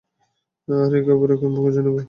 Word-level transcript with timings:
আর 0.67 0.91
একে-অপরকে 0.97 1.43
আমরা 1.47 1.61
খুঁজে 1.63 1.81
নেবো। 1.85 1.99